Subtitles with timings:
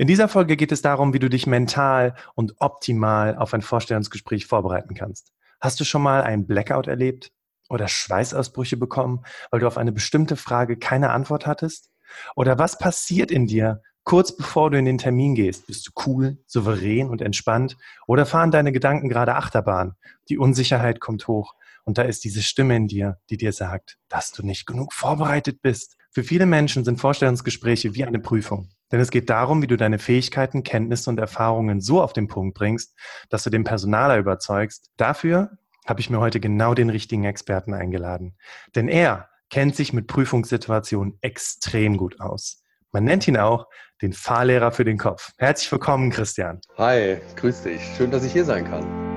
[0.00, 4.46] In dieser Folge geht es darum, wie du dich mental und optimal auf ein Vorstellungsgespräch
[4.46, 5.34] vorbereiten kannst.
[5.60, 7.32] Hast du schon mal einen Blackout erlebt
[7.68, 11.90] oder Schweißausbrüche bekommen, weil du auf eine bestimmte Frage keine Antwort hattest?
[12.34, 15.66] Oder was passiert in dir kurz bevor du in den Termin gehst?
[15.66, 17.76] Bist du cool, souverän und entspannt?
[18.06, 19.96] Oder fahren deine Gedanken gerade Achterbahn?
[20.30, 21.52] Die Unsicherheit kommt hoch
[21.84, 25.60] und da ist diese Stimme in dir, die dir sagt, dass du nicht genug vorbereitet
[25.60, 25.98] bist.
[26.10, 28.70] Für viele Menschen sind Vorstellungsgespräche wie eine Prüfung.
[28.92, 32.56] Denn es geht darum, wie du deine Fähigkeiten, Kenntnisse und Erfahrungen so auf den Punkt
[32.56, 32.96] bringst,
[33.28, 34.90] dass du den Personaler überzeugst.
[34.96, 35.50] Dafür
[35.86, 38.36] habe ich mir heute genau den richtigen Experten eingeladen.
[38.74, 42.62] Denn er kennt sich mit Prüfungssituationen extrem gut aus.
[42.92, 43.66] Man nennt ihn auch
[44.02, 45.32] den Fahrlehrer für den Kopf.
[45.38, 46.60] Herzlich willkommen, Christian.
[46.76, 47.80] Hi, grüß dich.
[47.96, 49.09] Schön, dass ich hier sein kann.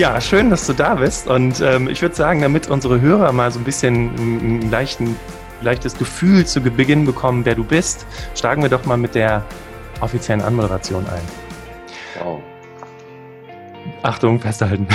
[0.00, 1.26] Ja, schön, dass du da bist.
[1.26, 5.14] Und ähm, ich würde sagen, damit unsere Hörer mal so ein bisschen ein, leichten,
[5.60, 9.44] leichtes Gefühl zu Beginn bekommen, wer du bist, steigen wir doch mal mit der
[10.00, 11.20] offiziellen Anmoderation ein.
[12.18, 12.40] Wow.
[14.02, 14.86] Achtung, festhalten.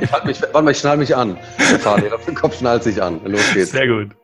[0.00, 1.36] Ich mich, warte mal, ich schnall mich an.
[1.58, 3.20] Der Fahrlehrer für den Kopf schnallt sich an.
[3.24, 3.72] Los geht's.
[3.72, 4.16] Sehr gut.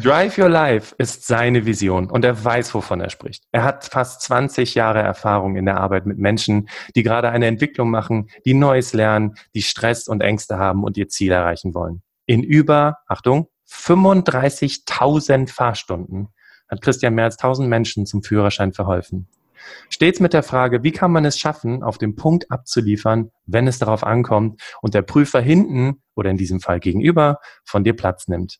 [0.00, 3.44] Drive Your Life ist seine Vision und er weiß, wovon er spricht.
[3.50, 7.90] Er hat fast 20 Jahre Erfahrung in der Arbeit mit Menschen, die gerade eine Entwicklung
[7.90, 12.02] machen, die Neues lernen, die Stress und Ängste haben und ihr Ziel erreichen wollen.
[12.26, 16.28] In über, Achtung, 35.000 Fahrstunden
[16.68, 19.28] hat Christian mehr als 1000 Menschen zum Führerschein verholfen.
[19.88, 23.78] Stets mit der Frage, wie kann man es schaffen, auf den Punkt abzuliefern, wenn es
[23.78, 28.58] darauf ankommt und der Prüfer hinten oder in diesem Fall gegenüber von dir Platz nimmt.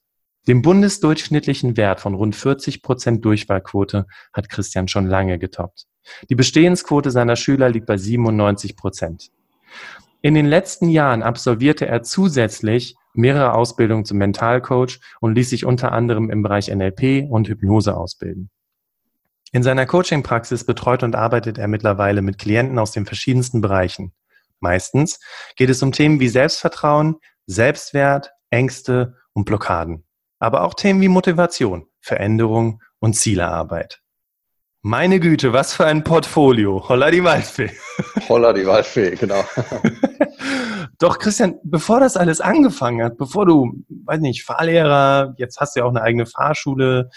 [0.48, 5.86] Den bundesdurchschnittlichen Wert von rund 40 Prozent Durchwahlquote hat Christian schon lange getoppt.
[6.30, 9.30] Die Bestehensquote seiner Schüler liegt bei 97 Prozent.
[10.22, 15.92] In den letzten Jahren absolvierte er zusätzlich mehrere Ausbildungen zum Mentalcoach und ließ sich unter
[15.92, 18.50] anderem im Bereich NLP und Hypnose ausbilden.
[19.52, 24.12] In seiner Coaching-Praxis betreut und arbeitet er mittlerweile mit Klienten aus den verschiedensten Bereichen.
[24.60, 25.20] Meistens
[25.56, 30.04] geht es um Themen wie Selbstvertrauen, Selbstwert, Ängste und Blockaden.
[30.38, 34.02] Aber auch Themen wie Motivation, Veränderung und Zielearbeit.
[34.82, 36.88] Meine Güte, was für ein Portfolio.
[36.88, 37.70] Holla die Waldfee.
[38.28, 39.44] Holla die Waldfee, genau.
[40.98, 45.80] Doch Christian, bevor das alles angefangen hat, bevor du, weiß nicht, Fahrlehrer, jetzt hast du
[45.80, 47.10] ja auch eine eigene Fahrschule,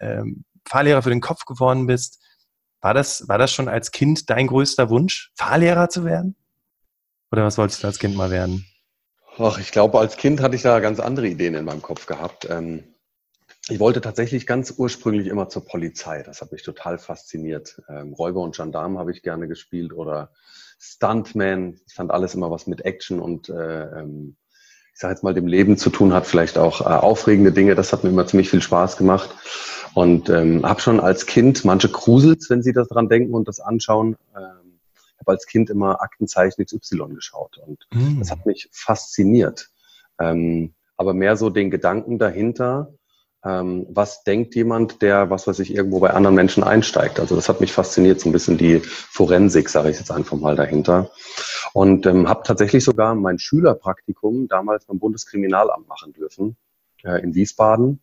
[0.00, 2.20] ähm, Fahrlehrer für den Kopf geworden bist,
[2.80, 6.36] war das, war das schon als Kind dein größter Wunsch, Fahrlehrer zu werden?
[7.30, 8.66] Oder was wolltest du als Kind mal werden?
[9.38, 12.48] Ach, ich glaube, als Kind hatte ich da ganz andere Ideen in meinem Kopf gehabt.
[12.50, 12.84] Ähm,
[13.68, 16.22] ich wollte tatsächlich ganz ursprünglich immer zur Polizei.
[16.22, 17.80] Das hat mich total fasziniert.
[17.88, 20.32] Ähm, Räuber und Gendarm habe ich gerne gespielt oder
[20.78, 21.78] Stuntman.
[21.86, 24.36] Ich fand alles immer was mit Action und äh, ähm,
[24.92, 27.74] ich sage jetzt mal dem Leben zu tun hat, vielleicht auch äh, aufregende Dinge.
[27.74, 29.30] Das hat mir immer ziemlich viel Spaß gemacht.
[29.94, 33.60] Und ähm, habe schon als Kind, manche Krusels, wenn sie das dran denken und das
[33.60, 34.80] anschauen, ähm,
[35.18, 37.58] habe als Kind immer Aktenzeichen XY geschaut.
[37.58, 38.18] Und mhm.
[38.18, 39.70] das hat mich fasziniert.
[40.18, 42.92] Ähm, aber mehr so den Gedanken dahinter,
[43.44, 47.18] ähm, was denkt jemand, der, was weiß ich, irgendwo bei anderen Menschen einsteigt.
[47.18, 50.56] Also das hat mich fasziniert, so ein bisschen die Forensik, sage ich jetzt einfach mal
[50.56, 51.10] dahinter.
[51.72, 56.56] Und ähm, habe tatsächlich sogar mein Schülerpraktikum damals beim Bundeskriminalamt machen dürfen
[57.02, 58.00] äh, in Wiesbaden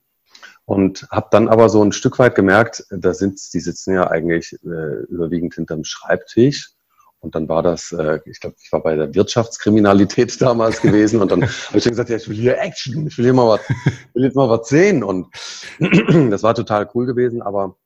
[0.66, 4.53] und habe dann aber so ein Stück weit gemerkt, da sind, die sitzen ja eigentlich
[4.66, 6.74] äh, überwiegend hinterm Schreibtisch.
[7.20, 11.31] Und dann war das, äh, ich glaube, ich war bei der Wirtschaftskriminalität damals gewesen und
[11.31, 13.61] dann habe ich dann gesagt, ja, ich will hier Action, ich will hier mal was,
[14.14, 15.03] will jetzt mal was sehen.
[15.03, 15.28] Und
[16.32, 17.78] das war total cool gewesen, aber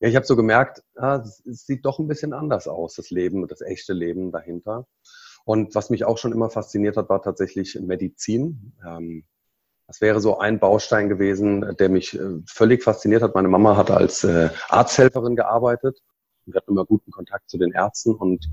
[0.00, 3.10] ja, ich habe so gemerkt, ja, es, es sieht doch ein bisschen anders aus, das
[3.10, 4.86] Leben, das echte Leben dahinter.
[5.44, 8.72] Und was mich auch schon immer fasziniert hat, war tatsächlich Medizin.
[8.86, 9.24] Ähm,
[9.90, 13.34] das wäre so ein Baustein gewesen, der mich äh, völlig fasziniert hat.
[13.34, 16.00] Meine Mama hat als äh, Arzthelferin gearbeitet.
[16.46, 18.48] Wir hatten immer guten Kontakt zu den Ärzten und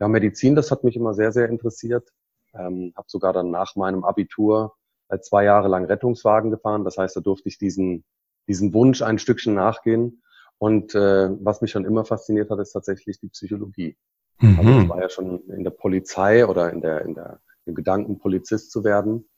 [0.00, 2.08] ja, Medizin, das hat mich immer sehr, sehr interessiert.
[2.54, 4.72] Ähm, habe sogar dann nach meinem Abitur
[5.10, 6.86] äh, zwei Jahre lang Rettungswagen gefahren.
[6.86, 8.02] Das heißt, da durfte ich diesen,
[8.48, 10.22] diesen Wunsch ein Stückchen nachgehen.
[10.56, 13.98] Und äh, was mich schon immer fasziniert hat, ist tatsächlich die Psychologie.
[14.38, 14.58] Mhm.
[14.58, 18.18] Also ich war ja schon in der Polizei oder in der, in der dem Gedanken,
[18.18, 19.28] Polizist zu werden.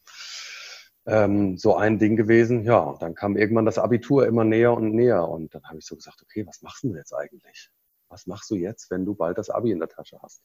[1.04, 2.64] Ähm, so ein Ding gewesen.
[2.64, 5.28] Ja, und dann kam irgendwann das Abitur immer näher und näher.
[5.28, 7.70] Und dann habe ich so gesagt, okay, was machst du jetzt eigentlich?
[8.08, 10.42] Was machst du jetzt, wenn du bald das Abi in der Tasche hast?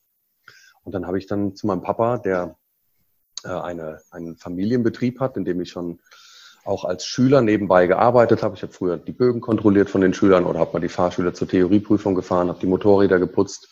[0.83, 2.57] Und dann habe ich dann zu meinem Papa, der
[3.43, 5.99] äh, eine, einen Familienbetrieb hat, in dem ich schon
[6.63, 8.55] auch als Schüler nebenbei gearbeitet habe.
[8.55, 11.47] Ich habe früher die Bögen kontrolliert von den Schülern oder habe mal die Fahrschüler zur
[11.47, 13.69] Theorieprüfung gefahren, habe die Motorräder geputzt.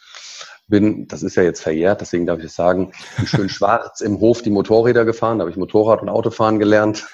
[0.67, 2.91] Bin, das ist ja jetzt verjährt, deswegen darf ich es sagen,
[3.25, 5.37] schön schwarz im Hof die Motorräder gefahren.
[5.37, 7.07] Da habe ich Motorrad und Autofahren gelernt.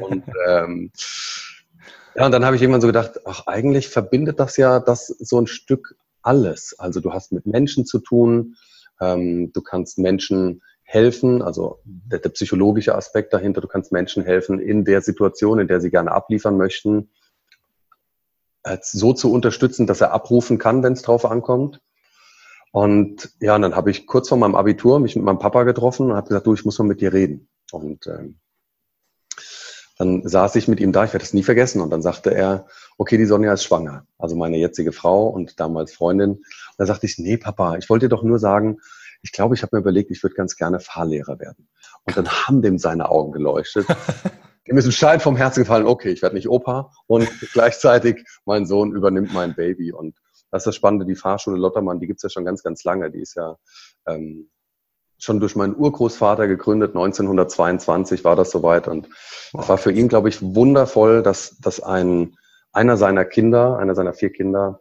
[0.00, 0.92] und ähm,
[2.14, 5.40] ja, und dann habe ich irgendwann so gedacht, ach, eigentlich verbindet das ja das so
[5.40, 6.76] ein Stück alles.
[6.78, 8.56] Also du hast mit Menschen zu tun,
[9.00, 14.60] ähm, du kannst Menschen helfen, also der, der, psychologische Aspekt dahinter, du kannst Menschen helfen
[14.60, 17.10] in der Situation, in der sie gerne abliefern möchten,
[18.82, 21.80] so zu unterstützen, dass er abrufen kann, wenn es drauf ankommt.
[22.76, 26.10] Und ja, und dann habe ich kurz vor meinem Abitur mich mit meinem Papa getroffen
[26.10, 27.48] und habe gesagt, du, ich muss mal mit dir reden.
[27.72, 28.38] Und ähm,
[29.96, 31.80] dann saß ich mit ihm da, ich werde es nie vergessen.
[31.80, 32.66] Und dann sagte er,
[32.98, 36.32] okay, die Sonja ist schwanger, also meine jetzige Frau und damals Freundin.
[36.32, 36.44] Und
[36.76, 38.76] dann sagte ich, nee, Papa, ich wollte dir doch nur sagen,
[39.22, 41.68] ich glaube, ich habe mir überlegt, ich würde ganz gerne Fahrlehrer werden.
[42.04, 43.86] Und dann haben dem seine Augen geleuchtet.
[44.68, 48.66] Dem ist ein Stein vom Herzen gefallen, okay, ich werde nicht Opa und gleichzeitig mein
[48.66, 49.92] Sohn übernimmt mein Baby.
[49.92, 50.16] Und
[50.50, 53.10] das ist das Spannende, die Fahrschule Lottermann, die gibt es ja schon ganz, ganz lange.
[53.10, 53.56] Die ist ja
[54.06, 54.50] ähm,
[55.18, 58.88] schon durch meinen Urgroßvater gegründet, 1922 war das soweit.
[58.88, 59.08] Und
[59.58, 62.36] es war für ihn, glaube ich, wundervoll, dass, dass ein,
[62.72, 64.80] einer seiner Kinder, einer seiner vier Kinder,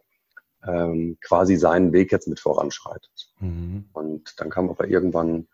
[0.65, 3.31] ähm, quasi seinen Weg jetzt mit voranschreitet.
[3.39, 3.85] Mhm.
[3.93, 5.47] Und dann kam aber irgendwann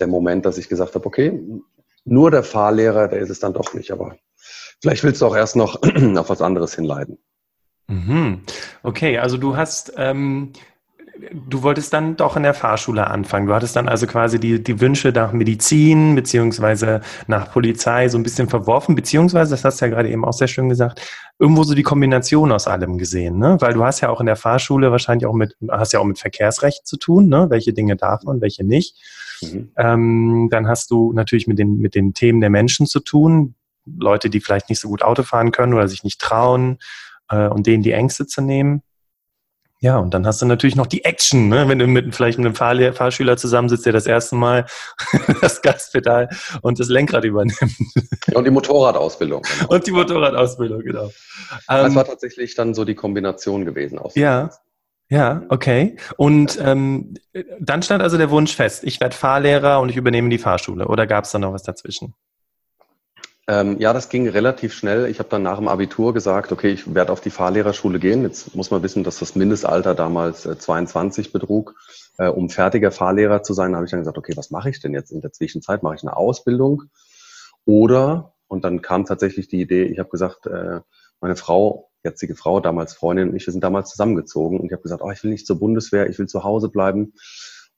[0.00, 1.42] der Moment, dass ich gesagt habe, okay,
[2.04, 4.16] nur der Fahrlehrer, der ist es dann doch nicht, aber
[4.80, 5.82] vielleicht willst du auch erst noch
[6.16, 7.18] auf was anderes hinleiten.
[7.88, 8.42] Mhm.
[8.82, 10.52] Okay, also du hast ähm,
[11.32, 13.46] du wolltest dann doch in der Fahrschule anfangen.
[13.46, 18.22] Du hattest dann also quasi die, die Wünsche nach Medizin beziehungsweise nach Polizei so ein
[18.22, 21.00] bisschen verworfen, beziehungsweise, das hast du ja gerade eben auch sehr schön gesagt,
[21.38, 23.56] irgendwo so die Kombination aus allem gesehen, ne?
[23.60, 26.18] Weil du hast ja auch in der Fahrschule wahrscheinlich auch mit, hast ja auch mit
[26.18, 27.46] Verkehrsrecht zu tun, ne?
[27.48, 28.96] Welche Dinge darf man, welche nicht.
[29.42, 29.70] Mhm.
[29.76, 33.54] Ähm, dann hast du natürlich mit den, mit den Themen der Menschen zu tun.
[33.86, 36.78] Leute, die vielleicht nicht so gut Auto fahren können oder sich nicht trauen
[37.30, 38.82] äh, und denen die Ängste zu nehmen.
[39.80, 41.68] Ja, und dann hast du natürlich noch die Action, ne?
[41.68, 44.64] wenn du mit vielleicht mit einem Fahrlehr Fahrschüler zusammensitzt, der das erste Mal
[45.42, 46.30] das Gaspedal
[46.62, 47.76] und das Lenkrad übernimmt.
[48.32, 49.42] Und die Motorradausbildung.
[49.58, 49.74] Genau.
[49.74, 51.10] Und die Motorradausbildung, genau.
[51.68, 54.00] Das ähm, war tatsächlich dann so die Kombination gewesen.
[54.14, 54.50] Ja,
[55.10, 55.96] ja, okay.
[56.16, 57.14] Und ähm,
[57.60, 60.88] dann stand also der Wunsch fest, ich werde Fahrlehrer und ich übernehme die Fahrschule.
[60.88, 62.14] Oder gab es da noch was dazwischen?
[63.46, 65.06] Ähm, ja, das ging relativ schnell.
[65.06, 68.22] Ich habe dann nach dem Abitur gesagt, okay, ich werde auf die Fahrlehrerschule gehen.
[68.22, 71.74] Jetzt muss man wissen, dass das Mindestalter damals äh, 22 betrug.
[72.16, 74.94] Äh, um fertiger Fahrlehrer zu sein, habe ich dann gesagt, okay, was mache ich denn
[74.94, 75.82] jetzt in der Zwischenzeit?
[75.82, 76.84] Mache ich eine Ausbildung?
[77.66, 80.80] Oder, und dann kam tatsächlich die Idee, ich habe gesagt, äh,
[81.20, 84.82] meine Frau, jetzige Frau, damals Freundin und ich, wir sind damals zusammengezogen und ich habe
[84.82, 87.14] gesagt, oh, ich will nicht zur Bundeswehr, ich will zu Hause bleiben.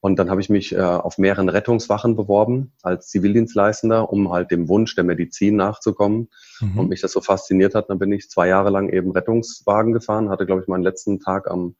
[0.06, 4.68] Und dann habe ich mich äh, auf mehreren Rettungswachen beworben als Zivildienstleistender, um halt dem
[4.68, 6.28] Wunsch der Medizin nachzukommen.
[6.60, 6.78] Mhm.
[6.78, 10.28] Und mich das so fasziniert hat, dann bin ich zwei Jahre lang eben Rettungswagen gefahren,
[10.28, 11.74] hatte, glaube ich, meinen letzten Tag am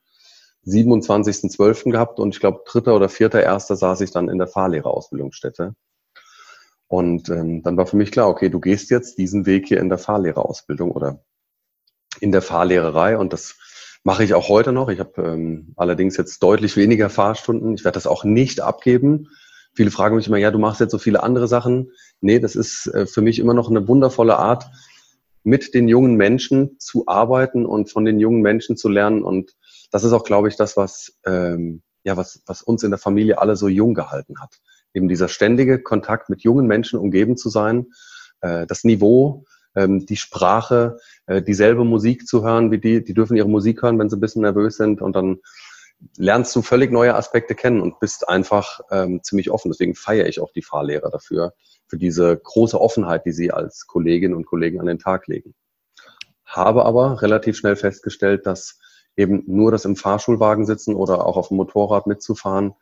[0.65, 1.89] 27.12.
[1.89, 5.73] gehabt und ich glaube, dritter oder vierter erster saß ich dann in der Fahrlehrerausbildungsstätte.
[6.87, 9.87] Und ähm, dann war für mich klar, okay, du gehst jetzt diesen Weg hier in
[9.87, 11.23] der Fahrlehrerausbildung oder
[12.19, 13.55] in der Fahrlehrerei und das
[14.07, 14.87] Mache ich auch heute noch.
[14.87, 17.73] Ich habe ähm, allerdings jetzt deutlich weniger Fahrstunden.
[17.73, 19.27] Ich werde das auch nicht abgeben.
[19.75, 21.91] Viele fragen mich immer, ja, du machst jetzt so viele andere Sachen.
[22.21, 24.63] Nee, das ist äh, für mich immer noch eine wundervolle Art,
[25.43, 29.23] mit den jungen Menschen zu arbeiten und von den jungen Menschen zu lernen.
[29.23, 29.51] Und
[29.91, 33.39] das ist auch, glaube ich, das, was, ähm, ja, was, was uns in der Familie
[33.39, 34.55] alle so jung gehalten hat.
[34.93, 37.87] Eben dieser ständige Kontakt mit jungen Menschen umgeben zu sein,
[38.39, 39.43] äh, das Niveau,
[39.77, 43.03] ähm, die Sprache, äh, dieselbe Musik zu hören wie die.
[43.03, 45.39] Die dürfen ihre Musik hören, wenn sie ein bisschen nervös sind und dann
[46.17, 49.71] lernst du völlig neue Aspekte kennen und bist einfach ähm, ziemlich offen.
[49.71, 51.53] Deswegen feiere ich auch die Fahrlehrer dafür,
[51.87, 55.53] für diese große Offenheit, die sie als Kolleginnen und Kollegen an den Tag legen.
[56.45, 58.79] Habe aber relativ schnell festgestellt, dass
[59.15, 62.75] eben nur das im Fahrschulwagen sitzen oder auch auf dem Motorrad mitzufahren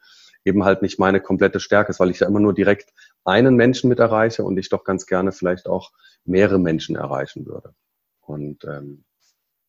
[0.46, 2.94] eben halt nicht meine komplette Stärke ist, weil ich ja immer nur direkt
[3.26, 5.92] einen Menschen mit erreiche und ich doch ganz gerne vielleicht auch
[6.26, 7.74] mehrere Menschen erreichen würde.
[8.22, 9.06] Und ähm,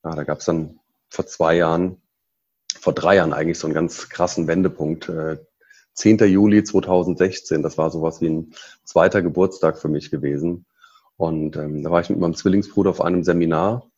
[0.04, 2.00] ja, da gab es dann vor zwei Jahren,
[2.78, 5.08] vor drei Jahren eigentlich so einen ganz krassen Wendepunkt.
[5.08, 5.38] Äh,
[5.94, 6.18] 10.
[6.18, 8.52] Juli 2016, das war sowas wie ein
[8.84, 10.66] zweiter Geburtstag für mich gewesen.
[11.16, 13.90] Und ähm, da war ich mit meinem Zwillingsbruder auf einem Seminar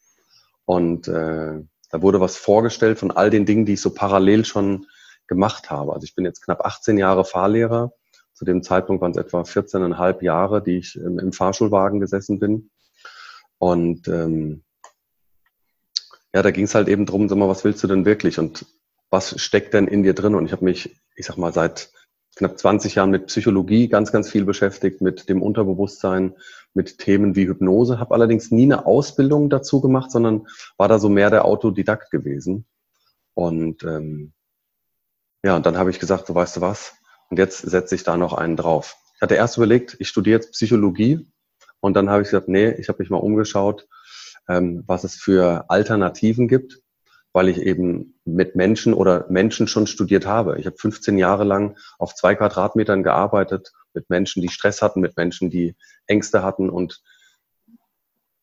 [0.64, 1.60] und äh,
[1.90, 4.86] da wurde was vorgestellt von all den Dingen, die ich so parallel schon
[5.26, 5.92] gemacht habe.
[5.92, 7.92] Also ich bin jetzt knapp 18 Jahre Fahrlehrer
[8.38, 12.70] Zu dem Zeitpunkt waren es etwa 14,5 Jahre, die ich im, im Fahrschulwagen gesessen bin.
[13.58, 14.62] Und ähm,
[16.32, 18.64] ja, da ging es halt eben drum, sag mal, was willst du denn wirklich und
[19.10, 20.36] was steckt denn in dir drin?
[20.36, 21.90] Und ich habe mich, ich sag mal, seit
[22.36, 26.36] knapp 20 Jahren mit Psychologie ganz, ganz viel beschäftigt, mit dem Unterbewusstsein,
[26.74, 31.08] mit Themen wie Hypnose, habe allerdings nie eine Ausbildung dazu gemacht, sondern war da so
[31.08, 32.66] mehr der Autodidakt gewesen.
[33.34, 34.32] Und ähm,
[35.42, 36.94] ja, und dann habe ich gesagt, so weißt du was,
[37.28, 38.96] und jetzt setze ich da noch einen drauf.
[39.16, 41.26] Ich hatte erst überlegt, ich studiere jetzt Psychologie
[41.80, 43.86] und dann habe ich gesagt, nee, ich habe mich mal umgeschaut,
[44.48, 46.80] ähm, was es für Alternativen gibt,
[47.32, 50.58] weil ich eben mit Menschen oder Menschen schon studiert habe.
[50.58, 55.16] Ich habe 15 Jahre lang auf zwei Quadratmetern gearbeitet mit Menschen, die Stress hatten, mit
[55.16, 57.02] Menschen, die Ängste hatten und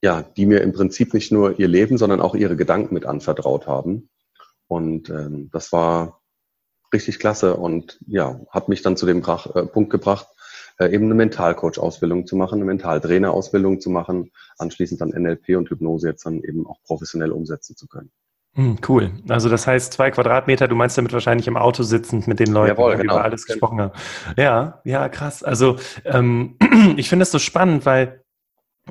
[0.01, 3.65] ja, die mir im Prinzip nicht nur ihr Leben, sondern auch ihre Gedanken mit anvertraut
[3.65, 4.09] haben.
[4.67, 6.21] Und ähm, das war
[6.93, 10.27] richtig klasse und ja, hat mich dann zu dem Brach, äh, Punkt gebracht,
[10.77, 16.09] äh, eben eine Mentalcoach-Ausbildung zu machen, eine Mentaltrainer-Ausbildung zu machen, anschließend dann NLP und Hypnose
[16.09, 18.11] jetzt dann eben auch professionell umsetzen zu können.
[18.55, 19.11] Hm, cool.
[19.27, 22.77] Also das heißt zwei Quadratmeter, du meinst damit wahrscheinlich im Auto sitzend mit den Leuten,
[22.77, 23.15] Jawohl, genau.
[23.15, 23.91] über alles gesprochen haben.
[24.37, 25.43] Ja, ja, krass.
[25.43, 25.75] Also
[26.05, 26.57] ähm,
[26.95, 28.23] ich finde es so spannend, weil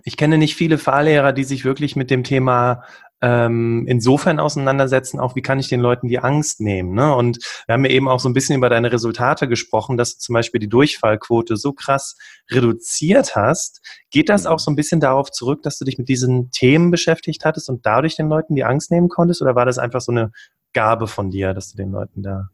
[0.03, 2.85] ich kenne nicht viele Fahrlehrer, die sich wirklich mit dem Thema
[3.25, 6.93] ähm, insofern auseinandersetzen, auch wie kann ich den Leuten die Angst nehmen.
[6.93, 7.15] Ne?
[7.15, 10.19] Und wir haben ja eben auch so ein bisschen über deine Resultate gesprochen, dass du
[10.19, 12.19] zum Beispiel die Durchfallquote so krass
[12.51, 13.81] reduziert hast.
[14.11, 17.47] Geht das auch so ein bisschen darauf zurück, dass du dich mit diesen Themen beschäftigt
[17.47, 19.41] hattest und dadurch den Leuten die Angst nehmen konntest?
[19.41, 20.31] Oder war das einfach so eine
[20.75, 22.51] Gabe von dir, dass du den Leuten da...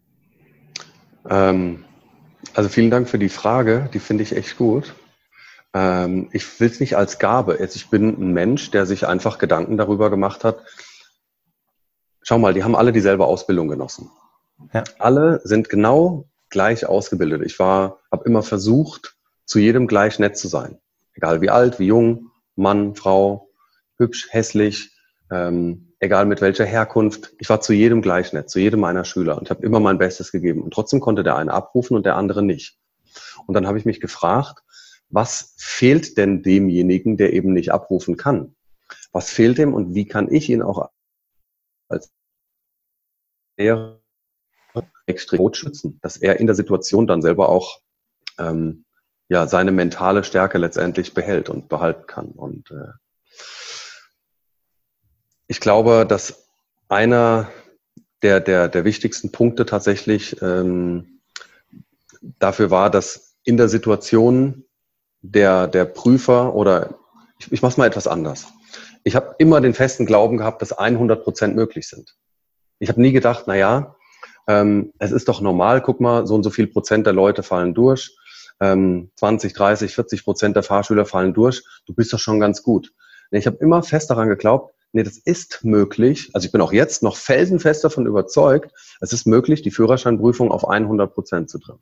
[1.29, 1.85] Ähm,
[2.55, 4.95] also vielen Dank für die Frage, die finde ich echt gut.
[5.75, 7.57] Ähm, ich will es nicht als Gabe.
[7.57, 10.65] Ich bin ein Mensch, der sich einfach Gedanken darüber gemacht hat.
[12.23, 14.11] Schau mal, die haben alle dieselbe Ausbildung genossen.
[14.73, 14.85] Ja.
[14.99, 17.43] Alle sind genau gleich ausgebildet.
[17.45, 20.79] Ich war, habe immer versucht, zu jedem gleich nett zu sein.
[21.15, 23.49] Egal wie alt, wie jung, Mann, Frau,
[23.97, 24.97] hübsch, hässlich,
[25.31, 27.33] ähm, egal mit welcher Herkunft.
[27.39, 30.33] Ich war zu jedem gleich nett, zu jedem meiner Schüler und habe immer mein Bestes
[30.33, 30.62] gegeben.
[30.62, 32.77] Und trotzdem konnte der eine abrufen und der andere nicht.
[33.47, 34.62] Und dann habe ich mich gefragt,
[35.11, 38.55] was fehlt denn demjenigen, der eben nicht abrufen kann?
[39.12, 40.90] Was fehlt ihm und wie kann ich ihn auch
[41.88, 42.12] als
[43.57, 44.00] Lehrer
[45.07, 47.81] extrem schützen, dass er in der Situation dann selber auch
[48.38, 48.85] ähm,
[49.29, 52.26] ja, seine mentale Stärke letztendlich behält und behalten kann.
[52.26, 52.93] Und äh,
[55.47, 56.49] ich glaube, dass
[56.88, 57.50] einer
[58.23, 61.21] der, der, der wichtigsten Punkte tatsächlich ähm,
[62.38, 64.64] dafür war, dass in der Situation
[65.23, 66.99] der, der Prüfer oder
[67.39, 68.49] ich, ich mache es mal etwas anders.
[69.03, 72.17] Ich habe immer den festen Glauben gehabt, dass 100 Prozent möglich sind.
[72.79, 73.97] Ich habe nie gedacht, na ja,
[74.47, 77.75] ähm, es ist doch normal, guck mal, so und so viel Prozent der Leute fallen
[77.75, 78.17] durch,
[78.61, 82.93] ähm, 20, 30, 40 Prozent der Fahrschüler fallen durch, du bist doch schon ganz gut.
[83.31, 86.31] Ich habe immer fest daran geglaubt, nee, das ist möglich.
[86.33, 90.69] Also ich bin auch jetzt noch felsenfest davon überzeugt, es ist möglich, die Führerscheinprüfung auf
[90.69, 91.79] 100 Prozent zu drehen.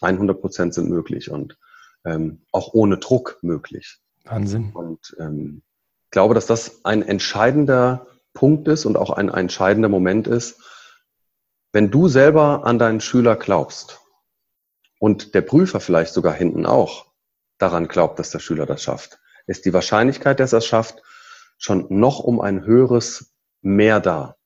[0.00, 1.56] 100 Prozent sind möglich und
[2.04, 4.00] ähm, auch ohne Druck möglich.
[4.24, 4.72] Wahnsinn.
[4.72, 5.62] Und ähm,
[6.04, 10.60] ich glaube, dass das ein entscheidender Punkt ist und auch ein, ein entscheidender Moment ist,
[11.72, 14.00] wenn du selber an deinen Schüler glaubst
[14.98, 17.06] und der Prüfer vielleicht sogar hinten auch
[17.58, 21.02] daran glaubt, dass der Schüler das schafft, ist die Wahrscheinlichkeit, dass er es schafft,
[21.58, 24.36] schon noch um ein höheres Mehr da,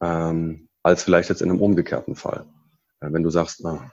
[0.00, 2.46] ähm, als vielleicht jetzt in einem umgekehrten Fall.
[3.00, 3.90] Äh, wenn du sagst, na,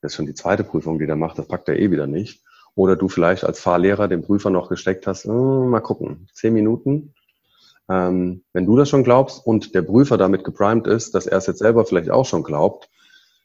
[0.00, 2.42] das ist schon die zweite Prüfung, die der macht, das packt er eh wieder nicht.
[2.74, 7.14] Oder du vielleicht als Fahrlehrer dem Prüfer noch gesteckt hast, oh, mal gucken, zehn Minuten.
[7.90, 11.46] Ähm, wenn du das schon glaubst und der Prüfer damit geprimed ist, dass er es
[11.46, 12.88] jetzt selber vielleicht auch schon glaubt,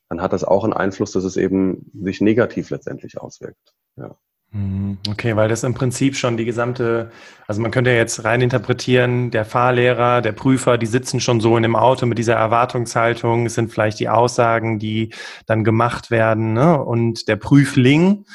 [0.09, 3.73] dann hat das auch einen Einfluss, dass es eben sich negativ letztendlich auswirkt.
[3.95, 4.15] Ja.
[4.53, 4.99] Mhm.
[5.09, 7.11] Okay, weil das im Prinzip schon die gesamte,
[7.47, 11.57] also man könnte ja jetzt rein interpretieren, der Fahrlehrer, der Prüfer, die sitzen schon so
[11.57, 15.11] in dem Auto mit dieser Erwartungshaltung, es sind vielleicht die Aussagen, die
[15.47, 16.79] dann gemacht werden, ne?
[16.79, 18.25] und der Prüfling,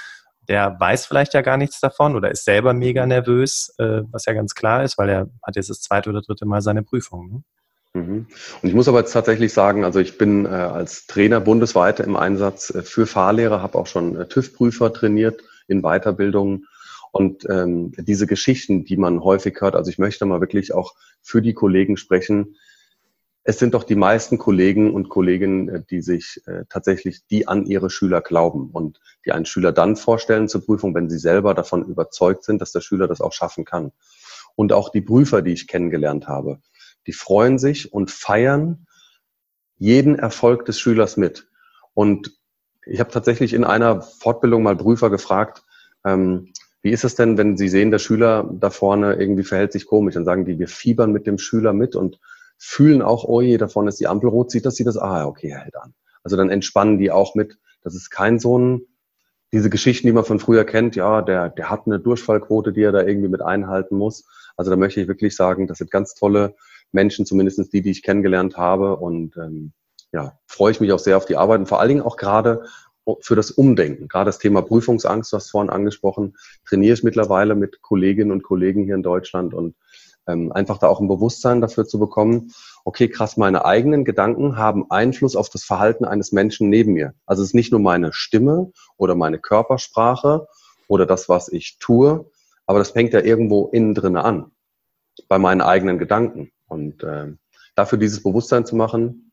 [0.48, 4.32] der weiß vielleicht ja gar nichts davon oder ist selber mega nervös, äh, was ja
[4.32, 7.30] ganz klar ist, weil er hat jetzt das zweite oder dritte Mal seine Prüfung.
[7.30, 7.42] Ne?
[8.02, 8.26] Mhm.
[8.62, 12.16] Und ich muss aber jetzt tatsächlich sagen, also ich bin äh, als Trainer bundesweit im
[12.16, 16.66] Einsatz äh, für Fahrlehrer, habe auch schon äh, TÜV-Prüfer trainiert in Weiterbildungen.
[17.12, 21.40] Und ähm, diese Geschichten, die man häufig hört, also ich möchte mal wirklich auch für
[21.40, 22.56] die Kollegen sprechen.
[23.44, 27.64] Es sind doch die meisten Kollegen und Kolleginnen, äh, die sich äh, tatsächlich, die an
[27.64, 31.84] ihre Schüler glauben und die einen Schüler dann vorstellen zur Prüfung, wenn sie selber davon
[31.84, 33.92] überzeugt sind, dass der Schüler das auch schaffen kann.
[34.54, 36.60] Und auch die Prüfer, die ich kennengelernt habe,
[37.06, 38.86] die freuen sich und feiern
[39.78, 41.48] jeden Erfolg des Schülers mit.
[41.94, 42.38] Und
[42.88, 45.62] Ich habe tatsächlich in einer Fortbildung mal Prüfer gefragt,
[46.04, 46.52] ähm,
[46.82, 50.14] wie ist es denn, wenn Sie sehen, der Schüler da vorne irgendwie verhält sich komisch?
[50.14, 52.20] Dann sagen die, wir fiebern mit dem Schüler mit und
[52.56, 55.26] fühlen auch, oh je, da vorne ist die Ampel rot, sieht das, sieht das, ah,
[55.26, 55.94] okay, er hält an.
[56.22, 57.58] Also dann entspannen die auch mit.
[57.82, 58.82] Das ist kein so ein,
[59.52, 62.92] diese Geschichten, die man von früher kennt, ja, der, der hat eine Durchfallquote, die er
[62.92, 64.26] da irgendwie mit einhalten muss.
[64.56, 66.54] Also da möchte ich wirklich sagen, das sind ganz tolle
[66.92, 68.96] Menschen, zumindest die, die ich kennengelernt habe.
[68.96, 69.72] Und ähm,
[70.12, 72.64] ja, freue ich mich auch sehr auf die Arbeit und vor allen Dingen auch gerade
[73.20, 74.08] für das Umdenken.
[74.08, 76.36] Gerade das Thema Prüfungsangst, du hast vorhin angesprochen,
[76.66, 79.76] trainiere ich mittlerweile mit Kolleginnen und Kollegen hier in Deutschland und
[80.26, 82.52] ähm, einfach da auch ein Bewusstsein dafür zu bekommen,
[82.84, 87.14] okay, krass, meine eigenen Gedanken haben Einfluss auf das Verhalten eines Menschen neben mir.
[87.24, 90.46] Also es ist nicht nur meine Stimme oder meine Körpersprache
[90.86, 92.30] oder das, was ich tue,
[92.66, 94.52] aber das fängt ja irgendwo innen drin an,
[95.28, 96.50] bei meinen eigenen Gedanken.
[96.66, 97.32] Und äh,
[97.74, 99.27] dafür dieses Bewusstsein zu machen,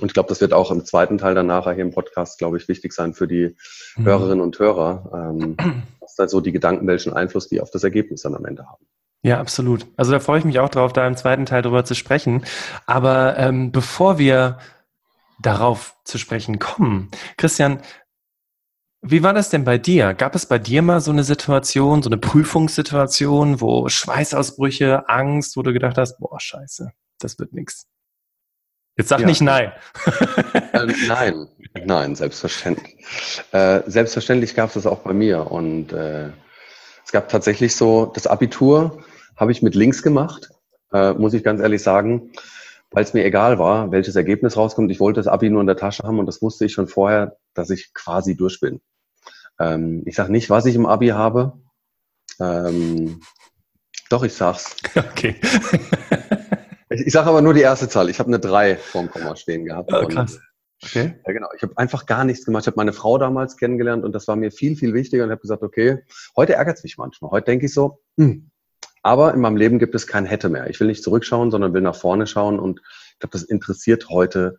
[0.00, 2.68] und ich glaube, das wird auch im zweiten Teil danach hier im Podcast, glaube ich,
[2.68, 3.56] wichtig sein für die
[3.96, 4.04] mhm.
[4.04, 5.56] Hörerinnen und Hörer, ähm,
[6.00, 8.86] was da so die Gedanken, welchen Einfluss die auf das Ergebnis dann am Ende haben.
[9.22, 9.86] Ja, absolut.
[9.96, 12.44] Also da freue ich mich auch drauf, da im zweiten Teil drüber zu sprechen.
[12.86, 14.58] Aber ähm, bevor wir
[15.40, 17.80] darauf zu sprechen kommen, Christian,
[19.02, 20.14] wie war das denn bei dir?
[20.14, 25.62] Gab es bei dir mal so eine Situation, so eine Prüfungssituation, wo Schweißausbrüche, Angst, wo
[25.62, 27.86] du gedacht hast, boah, scheiße, das wird nichts?
[28.96, 29.26] Jetzt sag ja.
[29.26, 29.72] nicht nein.
[30.72, 31.48] äh, nein,
[31.84, 32.96] nein, selbstverständlich.
[33.52, 35.50] Äh, selbstverständlich gab es das auch bei mir.
[35.50, 36.30] Und äh,
[37.04, 39.04] es gab tatsächlich so, das Abitur
[39.36, 40.48] habe ich mit links gemacht,
[40.92, 42.32] äh, muss ich ganz ehrlich sagen,
[42.90, 44.90] weil es mir egal war, welches Ergebnis rauskommt.
[44.90, 47.36] Ich wollte das Abi nur in der Tasche haben und das wusste ich schon vorher,
[47.52, 48.80] dass ich quasi durch bin.
[49.60, 51.52] Ähm, ich sage nicht, was ich im Abi habe.
[52.40, 53.20] Ähm,
[54.08, 54.76] doch, ich sag's.
[54.96, 55.36] Okay.
[56.96, 58.10] Ich, ich sage aber nur die erste Zahl.
[58.10, 59.92] Ich habe eine 3 vorm Komma stehen gehabt.
[59.92, 60.40] Oh, krass.
[60.82, 61.14] Okay.
[61.26, 61.48] Ja, genau.
[61.56, 62.64] Ich habe einfach gar nichts gemacht.
[62.64, 65.40] Ich habe meine Frau damals kennengelernt und das war mir viel, viel wichtiger und habe
[65.40, 65.98] gesagt, okay,
[66.36, 67.30] heute ärgert es mich manchmal.
[67.30, 68.50] Heute denke ich so, hm.
[69.02, 70.68] aber in meinem Leben gibt es kein Hätte mehr.
[70.68, 72.80] Ich will nicht zurückschauen, sondern will nach vorne schauen und
[73.12, 74.58] ich glaube, das interessiert heute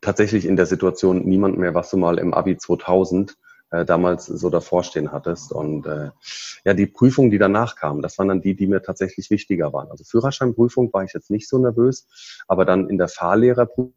[0.00, 3.36] tatsächlich in der Situation niemand mehr, was du mal im Abi 2000
[3.70, 5.52] äh, damals so davor stehen hattest.
[5.52, 6.10] Und äh,
[6.64, 9.90] ja, die Prüfungen, die danach kamen, das waren dann die, die mir tatsächlich wichtiger waren.
[9.90, 12.06] Also Führerscheinprüfung war ich jetzt nicht so nervös,
[12.48, 13.94] aber dann in der Fahrlehrerprüfung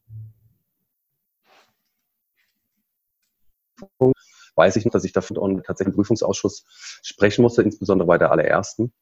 [4.55, 6.65] weiß ich noch, dass ich dafür tatsächlich im Prüfungsausschuss
[7.01, 8.93] sprechen musste, insbesondere bei der allerersten.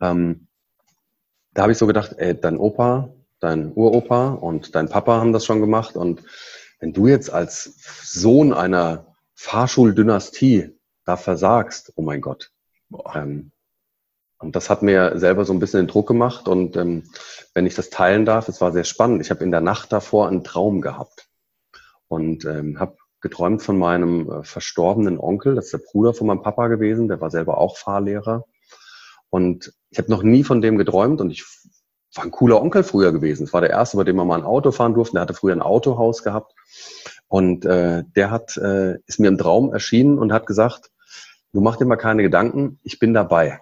[0.00, 0.48] Ähm,
[1.52, 5.44] da habe ich so gedacht, ey, dein Opa, dein Uropa und dein Papa haben das
[5.44, 6.22] schon gemacht und
[6.80, 9.07] wenn du jetzt als Sohn einer
[9.40, 12.50] Fahrschuldynastie da versagst, oh mein Gott.
[13.14, 13.52] Ähm,
[14.40, 16.48] und das hat mir selber so ein bisschen den Druck gemacht.
[16.48, 17.04] Und ähm,
[17.54, 19.22] wenn ich das teilen darf, es war sehr spannend.
[19.22, 21.28] Ich habe in der Nacht davor einen Traum gehabt
[22.08, 25.54] und ähm, habe geträumt von meinem äh, verstorbenen Onkel.
[25.54, 27.06] Das ist der Bruder von meinem Papa gewesen.
[27.06, 28.44] Der war selber auch Fahrlehrer.
[29.30, 31.20] Und ich habe noch nie von dem geträumt.
[31.20, 31.44] Und ich
[32.16, 33.44] war ein cooler Onkel früher gewesen.
[33.44, 35.12] Es war der erste, bei dem man mal ein Auto fahren durfte.
[35.12, 36.54] Der hatte früher ein Autohaus gehabt.
[37.28, 40.90] Und äh, der hat, äh, ist mir im Traum erschienen und hat gesagt,
[41.52, 43.60] du mach dir mal keine Gedanken, ich bin dabei.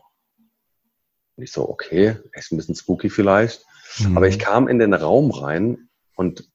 [1.36, 3.64] Und ich so, okay, ist ein bisschen spooky vielleicht.
[3.98, 4.16] Mhm.
[4.16, 6.48] Aber ich kam in den Raum rein und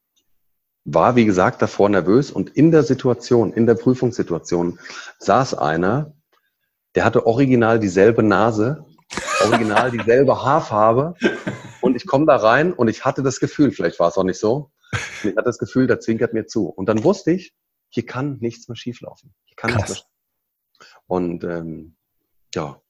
[0.86, 2.32] war, wie gesagt, davor nervös.
[2.32, 4.80] Und in der Situation, in der Prüfungssituation,
[5.20, 6.14] saß einer,
[6.96, 8.86] der hatte original dieselbe Nase,
[9.46, 11.16] original dieselbe Haarfarbe.
[11.82, 14.40] Und ich komme da rein und ich hatte das Gefühl, vielleicht war es auch nicht
[14.40, 14.72] so,
[15.24, 16.68] ich hatte das Gefühl, der zwinkert mir zu.
[16.68, 17.54] Und dann wusste ich,
[17.90, 19.34] hier kann nichts mehr schieflaufen.
[19.46, 19.90] Hier kann Krass.
[19.90, 20.06] nichts
[20.80, 21.96] mehr Und ähm,
[22.56, 22.82] ja,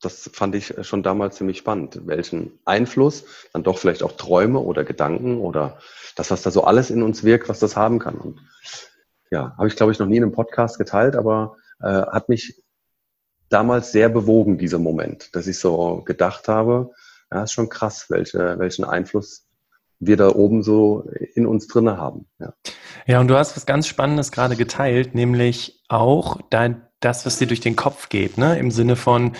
[0.00, 4.84] das fand ich schon damals ziemlich spannend, welchen Einfluss dann doch vielleicht auch Träume oder
[4.84, 5.78] Gedanken oder
[6.16, 8.16] das, was da so alles in uns wirkt, was das haben kann.
[8.16, 8.40] Und
[9.30, 12.62] ja, habe ich, glaube ich, noch nie in einem Podcast geteilt, aber äh, hat mich
[13.48, 16.90] damals sehr bewogen, dieser Moment, dass ich so gedacht habe,
[17.32, 19.45] ja, ist schon krass, welche, welchen Einfluss
[19.98, 21.04] wir da oben so
[21.34, 22.26] in uns drinne haben.
[22.38, 22.52] Ja.
[23.06, 27.46] ja, und du hast was ganz Spannendes gerade geteilt, nämlich auch dein, das, was dir
[27.46, 28.58] durch den Kopf geht, ne?
[28.58, 29.32] Im Sinne von,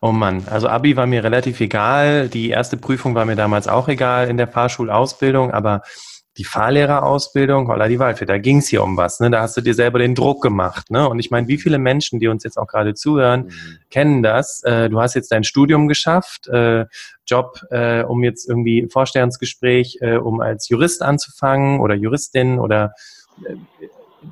[0.00, 3.88] oh Mann, also Abi war mir relativ egal, die erste Prüfung war mir damals auch
[3.88, 5.82] egal in der Fahrschulausbildung, aber
[6.38, 9.30] die Fahrlehrerausbildung, holla die Waldfee, da ging es hier um was, ne?
[9.30, 11.06] Da hast du dir selber den Druck gemacht, ne?
[11.08, 13.78] Und ich meine, wie viele Menschen, die uns jetzt auch gerade zuhören, mhm.
[13.90, 14.62] kennen das?
[14.62, 16.86] Äh, du hast jetzt dein Studium geschafft, äh,
[17.26, 22.94] Job, äh, um jetzt irgendwie Vorstellungsgespräch, äh, um als Jurist anzufangen oder Juristin oder
[23.44, 23.56] äh,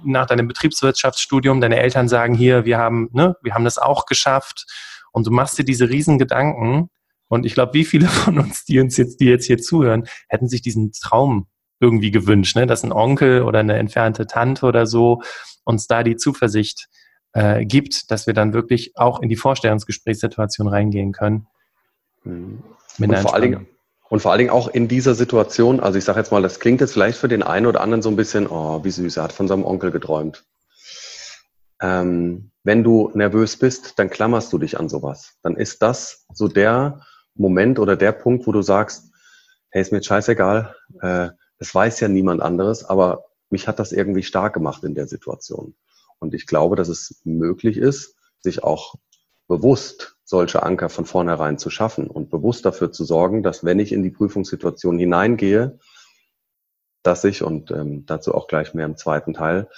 [0.02, 4.66] nach deinem Betriebswirtschaftsstudium, deine Eltern sagen hier, wir haben, ne, wir haben das auch geschafft
[5.12, 6.88] und du machst dir diese riesen Gedanken
[7.28, 10.48] und ich glaube, wie viele von uns, die uns jetzt, die jetzt hier zuhören, hätten
[10.48, 11.46] sich diesen Traum
[11.80, 12.66] irgendwie gewünscht, ne?
[12.66, 15.22] dass ein Onkel oder eine entfernte Tante oder so
[15.64, 16.88] uns da die Zuversicht
[17.32, 21.46] äh, gibt, dass wir dann wirklich auch in die Vorstellungsgesprächssituation reingehen können.
[22.24, 22.62] Mhm.
[22.98, 23.66] Und vor, allen Dingen,
[24.08, 26.80] und vor allen Dingen auch in dieser Situation, also ich sage jetzt mal, das klingt
[26.80, 29.32] jetzt vielleicht für den einen oder anderen so ein bisschen, oh, wie süß, er hat
[29.32, 30.44] von seinem Onkel geträumt.
[31.80, 35.38] Ähm, wenn du nervös bist, dann klammerst du dich an sowas.
[35.42, 37.00] Dann ist das so der
[37.34, 39.10] Moment oder der Punkt, wo du sagst,
[39.70, 41.30] hey, ist mir scheißegal, äh,
[41.61, 45.75] es weiß ja niemand anderes, aber mich hat das irgendwie stark gemacht in der Situation.
[46.18, 48.94] Und ich glaube, dass es möglich ist, sich auch
[49.46, 53.92] bewusst solche Anker von vornherein zu schaffen und bewusst dafür zu sorgen, dass wenn ich
[53.92, 55.79] in die Prüfungssituation hineingehe,
[57.03, 59.68] dass ich, und ähm, dazu auch gleich mehr im zweiten Teil,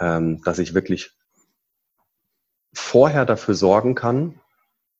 [0.00, 1.12] ähm, dass ich wirklich
[2.72, 4.40] vorher dafür sorgen kann,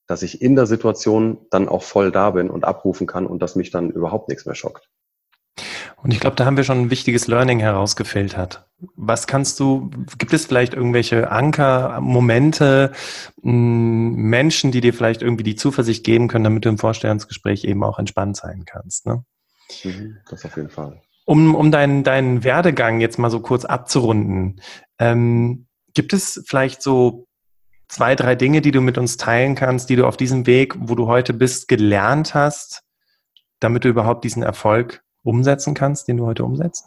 [0.07, 3.57] dass ich in der Situation dann auch voll da bin und abrufen kann und dass
[3.57, 4.89] mich dann überhaupt nichts mehr schockt.
[6.03, 8.67] Und ich glaube, da haben wir schon ein wichtiges Learning herausgefiltert.
[8.97, 9.89] Was kannst du,
[10.19, 12.91] gibt es vielleicht irgendwelche Anker, Momente,
[13.41, 17.85] hm, Menschen, die dir vielleicht irgendwie die Zuversicht geben können, damit du im Vorstellungsgespräch eben
[17.85, 19.07] auch entspannt sein kannst?
[19.07, 19.25] Ne?
[19.85, 21.01] Mhm, das auf jeden Fall.
[21.25, 24.61] Um, um deinen, deinen Werdegang jetzt mal so kurz abzurunden,
[24.99, 27.29] ähm, gibt es vielleicht so
[27.87, 30.97] zwei, drei Dinge, die du mit uns teilen kannst, die du auf diesem Weg, wo
[30.97, 32.83] du heute bist, gelernt hast,
[33.61, 36.87] damit du überhaupt diesen Erfolg umsetzen kannst, den du heute umsetzt?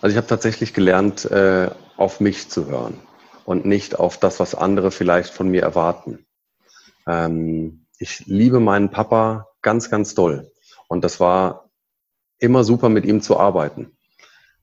[0.00, 2.94] Also ich habe tatsächlich gelernt, äh, auf mich zu hören
[3.44, 6.26] und nicht auf das, was andere vielleicht von mir erwarten.
[7.06, 10.50] Ähm, ich liebe meinen Papa ganz, ganz doll.
[10.88, 11.70] Und das war
[12.38, 13.96] immer super, mit ihm zu arbeiten.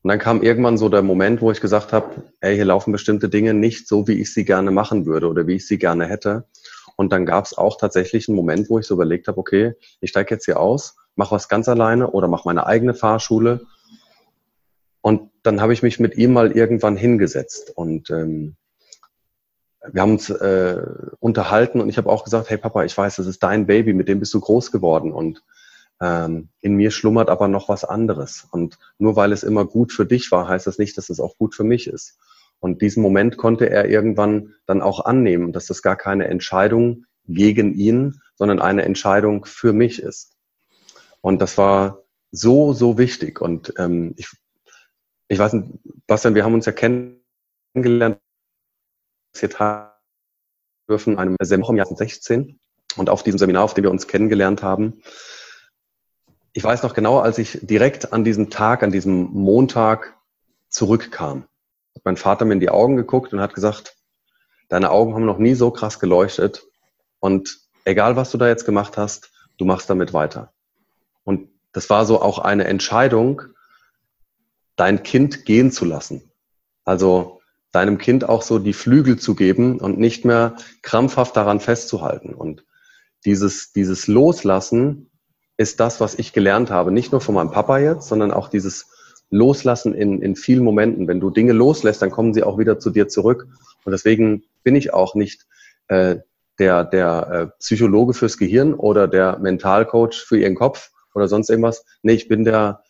[0.03, 3.29] Und dann kam irgendwann so der Moment, wo ich gesagt habe, ey, hier laufen bestimmte
[3.29, 6.45] Dinge nicht so, wie ich sie gerne machen würde oder wie ich sie gerne hätte.
[6.97, 10.09] Und dann gab es auch tatsächlich einen Moment, wo ich so überlegt habe, okay, ich
[10.09, 13.61] steige jetzt hier aus mache was ganz alleine oder mache meine eigene Fahrschule.
[15.01, 18.55] Und dann habe ich mich mit ihm mal irgendwann hingesetzt und ähm,
[19.91, 20.81] wir haben uns äh,
[21.19, 24.07] unterhalten und ich habe auch gesagt, hey Papa, ich weiß, das ist dein Baby, mit
[24.07, 25.43] dem bist du groß geworden und
[26.01, 28.47] ähm, in mir schlummert aber noch was anderes.
[28.51, 31.37] Und nur weil es immer gut für dich war, heißt das nicht, dass es auch
[31.37, 32.17] gut für mich ist.
[32.59, 37.73] Und diesen Moment konnte er irgendwann dann auch annehmen, dass das gar keine Entscheidung gegen
[37.73, 40.32] ihn, sondern eine Entscheidung für mich ist.
[41.23, 43.39] Und das war so, so wichtig.
[43.39, 44.27] Und ähm, ich,
[45.29, 48.19] ich weiß nicht, Bastian, wir haben uns ja kennengelernt,
[50.89, 52.59] dürfen einem Seminar im Jahr 2016.
[52.97, 55.01] Und auf diesem Seminar, auf dem wir uns kennengelernt haben,
[56.51, 60.15] ich weiß noch genau, als ich direkt an diesem Tag, an diesem Montag
[60.69, 61.47] zurückkam,
[61.95, 63.95] hat mein Vater mir in die Augen geguckt und hat gesagt,
[64.67, 66.67] deine Augen haben noch nie so krass geleuchtet.
[67.19, 70.52] Und egal, was du da jetzt gemacht hast, du machst damit weiter.
[71.73, 73.41] Das war so auch eine Entscheidung,
[74.75, 76.31] dein Kind gehen zu lassen.
[76.85, 82.33] Also deinem Kind auch so die Flügel zu geben und nicht mehr krampfhaft daran festzuhalten.
[82.33, 82.63] Und
[83.25, 85.09] dieses, dieses Loslassen
[85.57, 86.91] ist das, was ich gelernt habe.
[86.91, 88.87] Nicht nur von meinem Papa jetzt, sondern auch dieses
[89.29, 91.07] Loslassen in, in vielen Momenten.
[91.07, 93.47] Wenn du Dinge loslässt, dann kommen sie auch wieder zu dir zurück.
[93.83, 95.47] Und deswegen bin ich auch nicht
[95.87, 96.17] äh,
[96.59, 101.85] der, der äh, Psychologe fürs Gehirn oder der Mentalcoach für ihren Kopf, oder sonst irgendwas.
[102.01, 102.83] Nee, ich bin der,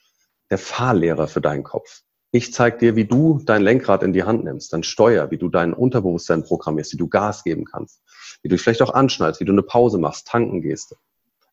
[0.49, 2.01] der Fahrlehrer für deinen Kopf.
[2.31, 5.49] Ich zeige dir, wie du dein Lenkrad in die Hand nimmst, dann Steuer, wie du
[5.49, 8.01] dein Unterbewusstsein programmierst, wie du Gas geben kannst,
[8.41, 10.95] wie du dich vielleicht auch anschnallst, wie du eine Pause machst, tanken gehst,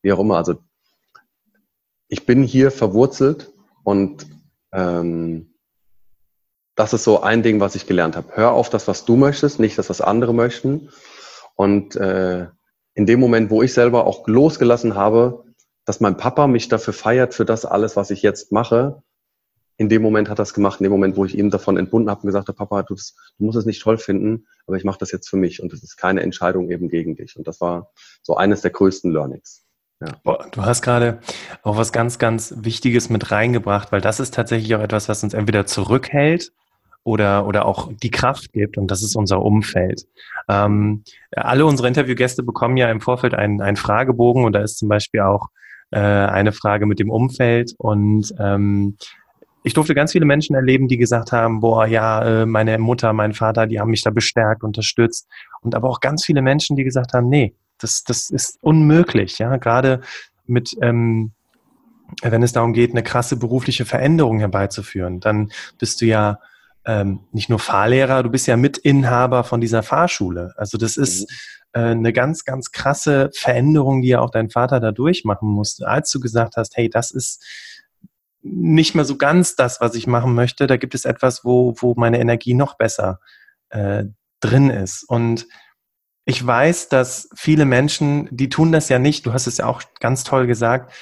[0.02, 0.38] wie auch immer.
[0.38, 0.56] Also
[2.08, 3.52] ich bin hier verwurzelt
[3.84, 4.26] und
[4.72, 5.54] ähm,
[6.76, 8.34] das ist so ein Ding, was ich gelernt habe.
[8.34, 10.88] Hör auf das, was du möchtest, nicht das, was andere möchten.
[11.56, 12.46] Und äh,
[12.94, 15.44] in dem Moment, wo ich selber auch losgelassen habe,
[15.90, 19.02] dass mein Papa mich dafür feiert, für das alles, was ich jetzt mache.
[19.76, 22.08] In dem Moment hat er es gemacht, in dem Moment, wo ich ihm davon entbunden
[22.08, 25.00] habe und gesagt habe, Papa, du, du musst es nicht toll finden, aber ich mache
[25.00, 27.36] das jetzt für mich und es ist keine Entscheidung eben gegen dich.
[27.36, 27.90] Und das war
[28.22, 29.64] so eines der größten Learnings.
[30.00, 30.44] Ja.
[30.52, 31.18] Du hast gerade
[31.64, 35.34] auch was ganz, ganz Wichtiges mit reingebracht, weil das ist tatsächlich auch etwas, was uns
[35.34, 36.52] entweder zurückhält
[37.02, 40.06] oder, oder auch die Kraft gibt und das ist unser Umfeld.
[40.48, 44.88] Ähm, alle unsere Interviewgäste bekommen ja im Vorfeld einen, einen Fragebogen und da ist zum
[44.88, 45.48] Beispiel auch
[45.90, 48.96] äh, eine Frage mit dem Umfeld und ähm,
[49.62, 53.34] ich durfte ganz viele Menschen erleben, die gesagt haben, boah, ja, äh, meine Mutter, mein
[53.34, 55.28] Vater, die haben mich da bestärkt, unterstützt.
[55.60, 59.56] Und aber auch ganz viele Menschen, die gesagt haben, nee, das, das ist unmöglich, ja,
[59.56, 60.00] gerade
[60.46, 61.32] mit, ähm,
[62.22, 66.38] wenn es darum geht, eine krasse berufliche Veränderung herbeizuführen, dann bist du ja
[66.86, 70.54] ähm, nicht nur Fahrlehrer, du bist ja Mitinhaber von dieser Fahrschule.
[70.56, 71.34] Also das ist, mhm
[71.72, 76.10] äh, eine ganz, ganz krasse Veränderung, die ja auch dein Vater da durchmachen musste, als
[76.10, 77.44] du gesagt hast, hey, das ist
[78.42, 80.66] nicht mehr so ganz das, was ich machen möchte.
[80.66, 83.20] Da gibt es etwas, wo, wo meine Energie noch besser
[83.68, 84.04] äh,
[84.40, 85.04] drin ist.
[85.04, 85.46] Und
[86.24, 89.82] ich weiß, dass viele Menschen, die tun das ja nicht, du hast es ja auch
[90.00, 90.92] ganz toll gesagt,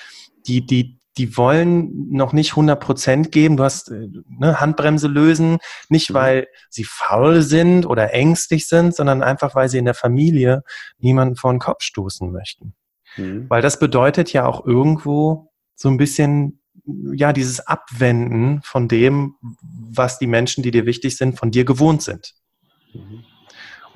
[0.47, 3.57] die, die, die wollen noch nicht 100 Prozent geben.
[3.57, 6.15] Du hast äh, ne, Handbremse lösen, nicht mhm.
[6.15, 10.63] weil sie faul sind oder ängstlich sind, sondern einfach, weil sie in der Familie
[10.99, 12.75] niemanden vor den Kopf stoßen möchten.
[13.17, 13.51] Mhm.
[13.51, 16.63] Weil das bedeutet ja auch irgendwo so ein bisschen,
[17.13, 22.03] ja, dieses Abwenden von dem, was die Menschen, die dir wichtig sind, von dir gewohnt
[22.03, 22.35] sind.
[22.95, 23.25] Mhm.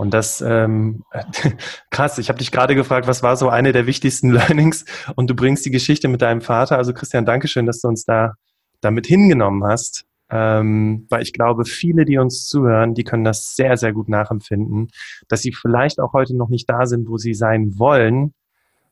[0.02, 1.04] Und das, ähm,
[1.90, 4.84] krass, ich habe dich gerade gefragt, was war so eine der wichtigsten Learnings
[5.14, 6.76] und du bringst die Geschichte mit deinem Vater.
[6.76, 8.34] Also Christian, Dankeschön, dass du uns da
[8.80, 10.04] damit hingenommen hast.
[10.28, 14.90] Ähm, weil ich glaube, viele, die uns zuhören, die können das sehr, sehr gut nachempfinden,
[15.28, 18.34] dass sie vielleicht auch heute noch nicht da sind, wo sie sein wollen,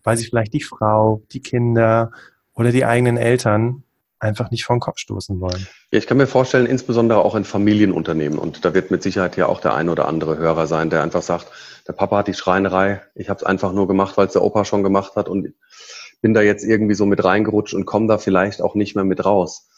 [0.05, 2.13] weil sie vielleicht die Frau, die Kinder
[2.55, 3.83] oder die eigenen Eltern
[4.21, 5.67] einfach nicht vor den Kopf stoßen wollen.
[5.91, 8.39] Ja, ich kann mir vorstellen, insbesondere auch in Familienunternehmen.
[8.39, 11.23] Und da wird mit Sicherheit ja auch der ein oder andere Hörer sein, der einfach
[11.23, 11.47] sagt,
[11.89, 14.65] der Papa hat die Schreinerei, ich habe es einfach nur gemacht, weil es der Opa
[14.65, 15.55] schon gemacht hat und
[16.21, 19.25] bin da jetzt irgendwie so mit reingerutscht und komme da vielleicht auch nicht mehr mit
[19.25, 19.69] raus.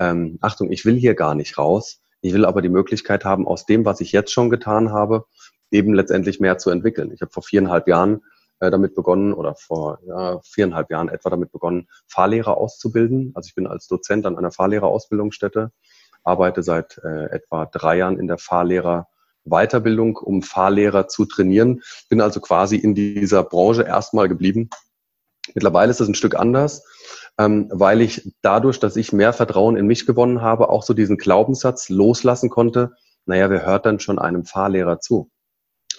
[0.00, 2.00] Ähm, Achtung, ich will hier gar nicht raus.
[2.22, 5.24] Ich will aber die Möglichkeit haben, aus dem, was ich jetzt schon getan habe,
[5.70, 7.12] eben letztendlich mehr zu entwickeln.
[7.12, 8.22] Ich habe vor viereinhalb Jahren
[8.60, 13.32] äh, damit begonnen oder vor ja, viereinhalb Jahren etwa damit begonnen, Fahrlehrer auszubilden.
[13.34, 15.72] Also ich bin als Dozent an einer Fahrlehrerausbildungsstätte,
[16.22, 19.08] arbeite seit äh, etwa drei Jahren in der Fahrlehrer
[19.44, 21.82] Weiterbildung, um Fahrlehrer zu trainieren.
[22.08, 24.68] Bin also quasi in dieser Branche erstmal geblieben.
[25.54, 26.84] Mittlerweile ist es ein Stück anders,
[27.38, 31.16] ähm, weil ich dadurch, dass ich mehr Vertrauen in mich gewonnen habe, auch so diesen
[31.16, 32.92] Glaubenssatz loslassen konnte.
[33.24, 35.30] Naja, wer hört dann schon einem Fahrlehrer zu?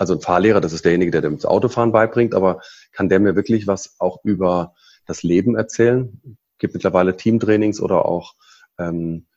[0.02, 2.62] Also ein Fahrlehrer, das ist derjenige, der dem das Autofahren beibringt, aber
[2.92, 4.74] kann der mir wirklich was auch über
[5.06, 6.20] das Leben erzählen?
[6.58, 8.34] Gibt mittlerweile Teamtrainings oder auch
[8.80, 9.28] ähm,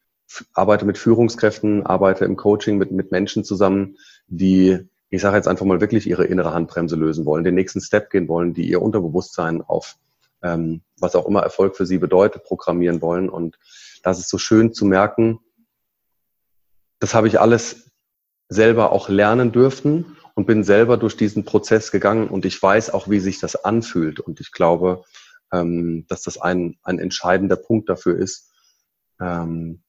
[0.54, 4.78] arbeite mit Führungskräften, arbeite im Coaching mit, mit Menschen zusammen, die,
[5.10, 8.26] ich sage jetzt einfach mal wirklich ihre innere Handbremse lösen wollen, den nächsten Step gehen
[8.26, 9.98] wollen, die ihr Unterbewusstsein auf
[10.42, 13.28] ähm, was auch immer Erfolg für sie bedeutet, programmieren wollen.
[13.28, 13.58] Und
[14.02, 15.40] das ist so schön zu merken,
[17.00, 17.90] das habe ich alles
[18.48, 23.08] selber auch lernen dürfen und bin selber durch diesen Prozess gegangen und ich weiß auch,
[23.08, 24.20] wie sich das anfühlt.
[24.20, 25.04] Und ich glaube,
[25.52, 28.52] ähm, dass das ein, ein entscheidender Punkt dafür ist,
[29.20, 29.82] ähm,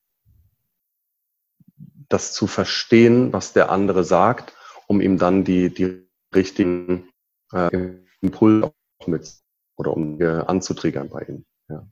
[2.10, 4.54] das zu verstehen, was der andere sagt,
[4.88, 7.10] um ihm dann die, die richtigen
[7.52, 8.72] äh, Impulse
[9.08, 9.34] mit
[9.78, 11.46] oder um äh, anzutriggern bei ihm.
[11.70, 11.88] Ja.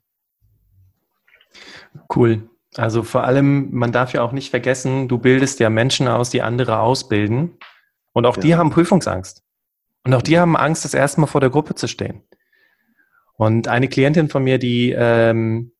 [2.14, 2.48] Cool.
[2.76, 6.42] Also vor allem, man darf ja auch nicht vergessen, du bildest ja Menschen aus, die
[6.42, 7.58] andere ausbilden.
[8.14, 8.42] Und auch ja.
[8.42, 9.42] die haben Prüfungsangst.
[10.04, 12.22] Und auch die haben Angst, das erste Mal vor der Gruppe zu stehen.
[13.36, 15.72] Und eine Klientin von mir, die, ähm,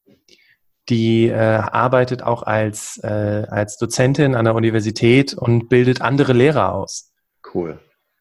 [0.89, 6.75] die äh, arbeitet auch als, äh, als Dozentin an der Universität und bildet andere Lehrer
[6.75, 7.13] aus.
[7.55, 7.79] Cool.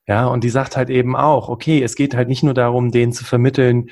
[0.08, 3.14] Ja, und die sagt halt eben auch, okay, es geht halt nicht nur darum, denen
[3.14, 3.90] zu vermitteln,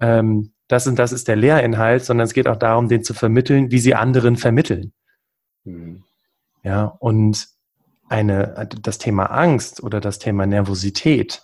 [0.00, 3.70] ähm, das und das ist der Lehrinhalt, sondern es geht auch darum, den zu vermitteln,
[3.70, 4.92] wie sie anderen vermitteln.
[5.64, 6.04] Mhm.
[6.62, 7.53] Ja, und
[8.08, 11.42] eine, das Thema Angst oder das Thema Nervosität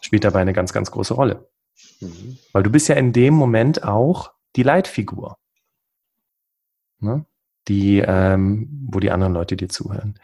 [0.00, 1.48] spielt dabei eine ganz, ganz große Rolle.
[2.00, 2.38] Mhm.
[2.52, 5.38] Weil du bist ja in dem Moment auch die Leitfigur.
[7.00, 7.24] Ne?
[7.68, 10.18] Die, ähm, wo die anderen Leute dir zuhören.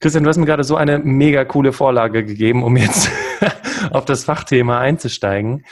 [0.00, 3.10] Christian, du hast mir gerade so eine mega coole Vorlage gegeben, um jetzt
[3.90, 5.64] auf das Fachthema einzusteigen,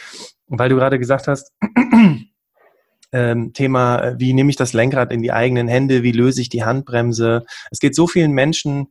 [0.46, 1.52] weil du gerade gesagt hast,
[3.12, 6.64] ähm, Thema, wie nehme ich das Lenkrad in die eigenen Hände, wie löse ich die
[6.64, 7.44] Handbremse.
[7.70, 8.88] Es geht so vielen Menschen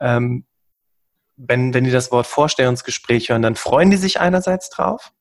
[0.00, 0.44] ähm,
[1.36, 5.12] wenn, wenn die das Wort Vorstellungsgespräch hören, dann freuen die sich einerseits drauf,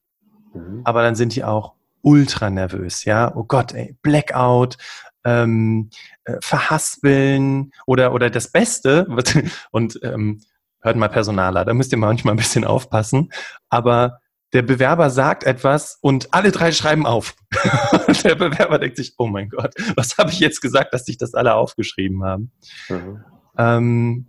[0.53, 0.81] mhm.
[0.83, 3.33] aber dann sind die auch ultra nervös, ja.
[3.35, 4.77] Oh Gott, ey, Blackout,
[5.23, 5.89] ähm,
[6.25, 9.07] äh, verhaspeln oder, oder das Beste,
[9.71, 10.41] und ähm,
[10.81, 13.31] hört mal Personaler, da müsst ihr manchmal ein bisschen aufpassen,
[13.69, 14.19] aber
[14.53, 17.35] der Bewerber sagt etwas und alle drei schreiben auf.
[18.23, 21.35] der Bewerber denkt sich, oh mein Gott, was habe ich jetzt gesagt, dass sich das
[21.35, 22.51] alle aufgeschrieben haben?
[22.89, 23.23] Mhm.
[23.57, 24.25] Ähm,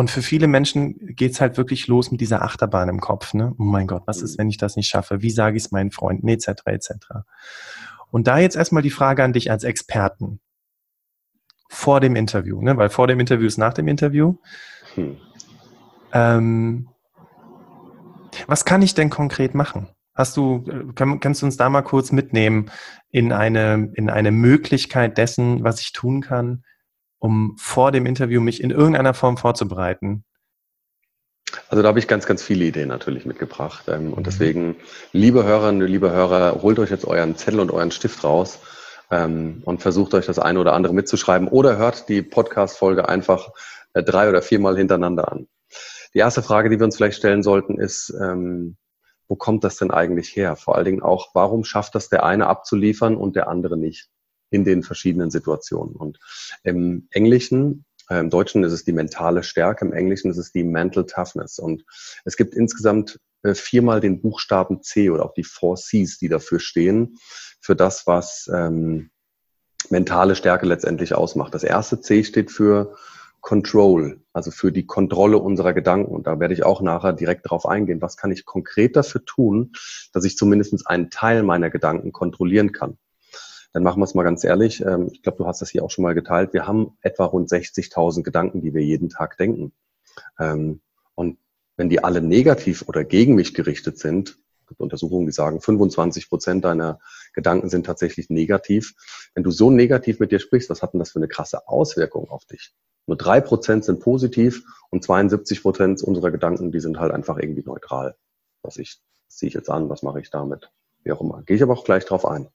[0.00, 3.34] und für viele Menschen geht es halt wirklich los mit dieser Achterbahn im Kopf.
[3.34, 3.54] Ne?
[3.58, 5.20] Oh mein Gott, was ist, wenn ich das nicht schaffe?
[5.20, 6.26] Wie sage ich es meinen Freunden?
[6.26, 6.48] Etc.
[6.64, 6.92] etc.
[8.10, 10.40] Und da jetzt erstmal die Frage an dich als Experten
[11.68, 12.78] vor dem Interview, ne?
[12.78, 14.36] weil vor dem Interview ist nach dem Interview.
[14.94, 15.18] Hm.
[16.14, 16.88] Ähm,
[18.46, 19.86] was kann ich denn konkret machen?
[20.14, 22.70] Hast du, kann, kannst du uns da mal kurz mitnehmen
[23.10, 26.64] in eine, in eine Möglichkeit dessen, was ich tun kann,
[27.20, 30.24] um vor dem Interview mich in irgendeiner Form vorzubereiten?
[31.68, 33.84] Also da habe ich ganz, ganz viele Ideen natürlich mitgebracht.
[33.88, 34.24] Ähm, und mhm.
[34.24, 34.76] deswegen,
[35.12, 38.58] liebe Hörerinnen, liebe Hörer, holt euch jetzt euren Zettel und euren Stift raus.
[39.10, 43.50] ähm, und versucht euch das eine oder andere mitzuschreiben oder hört die Podcast-Folge einfach
[43.92, 45.48] äh, drei oder viermal hintereinander an.
[46.14, 48.76] Die erste Frage, die wir uns vielleicht stellen sollten, ist, ähm,
[49.28, 50.56] wo kommt das denn eigentlich her?
[50.56, 54.08] Vor allen Dingen auch, warum schafft das der eine abzuliefern und der andere nicht
[54.50, 55.96] in den verschiedenen Situationen?
[55.96, 56.18] Und
[56.62, 60.64] im Englischen, äh, im Deutschen ist es die mentale Stärke, im Englischen ist es die
[60.64, 61.58] Mental Toughness.
[61.58, 61.84] Und
[62.24, 66.60] es gibt insgesamt äh, viermal den Buchstaben C oder auch die Four Cs, die dafür
[66.60, 67.16] stehen,
[67.60, 69.10] für das, was ähm,
[69.88, 71.54] mentale Stärke letztendlich ausmacht.
[71.54, 72.96] Das erste C steht für
[73.40, 76.14] Control, also für die Kontrolle unserer Gedanken.
[76.14, 78.02] Und da werde ich auch nachher direkt darauf eingehen.
[78.02, 79.72] Was kann ich konkret dafür tun,
[80.12, 82.98] dass ich zumindest einen Teil meiner Gedanken kontrollieren kann?
[83.72, 84.80] Dann machen wir es mal ganz ehrlich.
[84.80, 86.52] Ähm, ich glaube, du hast das hier auch schon mal geteilt.
[86.52, 89.72] Wir haben etwa rund 60.000 Gedanken, die wir jeden Tag denken.
[90.38, 90.80] Ähm,
[91.14, 91.38] und
[91.76, 94.38] wenn die alle negativ oder gegen mich gerichtet sind,
[94.70, 96.98] gibt Untersuchungen, die sagen, 25 Prozent deiner
[97.34, 98.94] Gedanken sind tatsächlich negativ.
[99.34, 102.30] Wenn du so negativ mit dir sprichst, was hat denn das für eine krasse Auswirkung
[102.30, 102.72] auf dich?
[103.06, 107.64] Nur drei Prozent sind positiv und 72 Prozent unserer Gedanken, die sind halt einfach irgendwie
[107.64, 108.16] neutral.
[108.62, 110.70] Was ich, ziehe ich jetzt an, was mache ich damit?
[111.02, 111.42] Wie auch immer.
[111.42, 112.48] Gehe ich aber auch gleich drauf ein.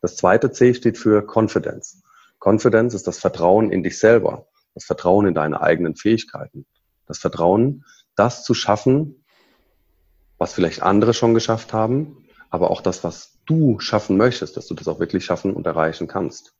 [0.00, 2.02] Das zweite C steht für Confidence.
[2.38, 6.66] Confidence ist das Vertrauen in dich selber, das Vertrauen in deine eigenen Fähigkeiten,
[7.06, 7.84] das Vertrauen,
[8.16, 9.24] das zu schaffen,
[10.38, 14.74] was vielleicht andere schon geschafft haben, aber auch das, was du schaffen möchtest, dass du
[14.74, 16.54] das auch wirklich schaffen und erreichen kannst.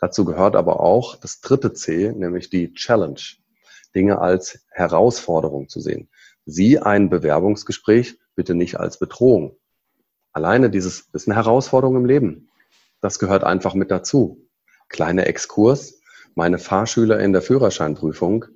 [0.00, 3.20] Dazu gehört aber auch das dritte C, nämlich die Challenge.
[3.94, 6.08] Dinge als Herausforderung zu sehen.
[6.46, 9.56] Sieh ein Bewerbungsgespräch bitte nicht als Bedrohung.
[10.32, 12.48] Alleine dieses ist eine Herausforderung im Leben.
[13.04, 14.48] Das gehört einfach mit dazu.
[14.88, 16.00] Kleiner Exkurs.
[16.34, 18.46] Meine Fahrschüler in der Führerscheinprüfung,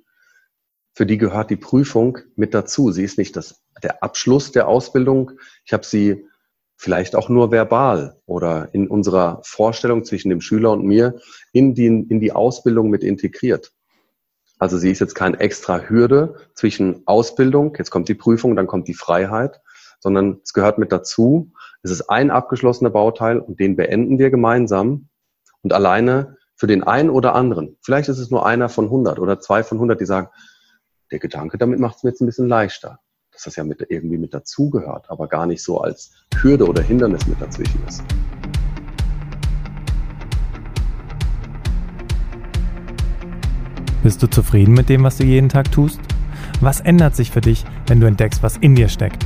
[0.95, 2.91] für die gehört die Prüfung mit dazu.
[2.91, 5.33] Sie ist nicht das, der Abschluss der Ausbildung.
[5.65, 6.25] Ich habe sie
[6.77, 11.19] vielleicht auch nur verbal oder in unserer Vorstellung zwischen dem Schüler und mir
[11.53, 13.71] in die, in die Ausbildung mit integriert.
[14.57, 18.87] Also sie ist jetzt keine extra Hürde zwischen Ausbildung, jetzt kommt die Prüfung, dann kommt
[18.87, 19.61] die Freiheit,
[19.99, 21.51] sondern es gehört mit dazu.
[21.81, 25.09] Es ist ein abgeschlossener Bauteil und den beenden wir gemeinsam.
[25.61, 29.39] Und alleine für den einen oder anderen, vielleicht ist es nur einer von 100 oder
[29.39, 30.29] zwei von 100, die sagen,
[31.11, 32.99] der Gedanke, damit macht es mir jetzt ein bisschen leichter
[33.39, 36.11] dass das ja mit, irgendwie mit dazugehört, aber gar nicht so als
[36.41, 38.03] Hürde oder Hindernis mit dazwischen ist.
[44.03, 46.01] Bist du zufrieden mit dem, was du jeden Tag tust?
[46.59, 49.25] Was ändert sich für dich, wenn du entdeckst, was in dir steckt?